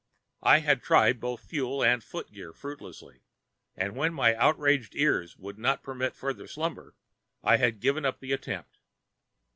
I 0.41 0.61
had 0.61 0.81
tried 0.81 1.19
both 1.19 1.41
fuel 1.45 1.83
and 1.83 2.03
footgear 2.03 2.53
fruitlessly, 2.53 3.21
and 3.75 3.95
when 3.95 4.15
my 4.15 4.33
outraged 4.33 4.95
ears 4.95 5.37
would 5.37 5.59
not 5.59 5.83
permit 5.83 6.15
further 6.15 6.47
slumber 6.47 6.95
I 7.43 7.57
had 7.57 7.79
given 7.79 8.03
up 8.03 8.19
the 8.19 8.31
attempt. 8.31 8.79